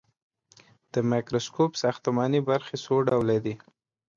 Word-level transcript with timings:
د 0.93 0.95
مایکروسکوپ 1.09 1.71
ساختماني 1.83 2.41
برخې 2.49 2.75
څو 2.85 2.95
ډوله 3.07 3.37
دي. 3.45 3.55